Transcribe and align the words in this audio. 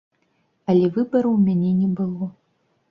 Але 0.73 0.89
выбару 0.95 1.29
ў 1.33 1.39
мяне 1.47 1.71
не 1.85 1.89
было. 2.03 2.25